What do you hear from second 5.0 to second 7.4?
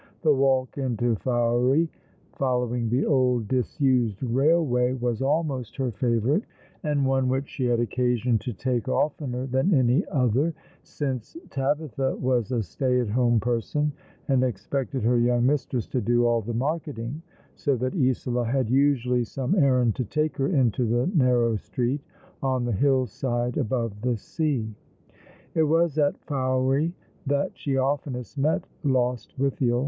almost her favourite, and one